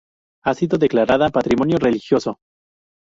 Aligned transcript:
Ha 0.45 0.55
sido 0.55 0.79
declarada 0.79 1.29
patrimonio 1.29 1.77
religioso. 1.77 2.39